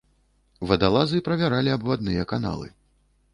Вадалазы 0.71 1.21
правяралі 1.27 1.75
абвадныя 1.77 2.27
каналы. 2.33 2.67